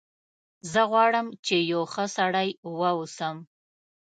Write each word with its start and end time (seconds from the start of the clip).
زه 0.71 0.81
غواړم 0.91 1.27
چې 1.45 1.55
یو 1.71 1.81
ښه 1.93 2.05
سړی 2.17 2.49
و 2.77 2.79
اوسم 2.97 3.35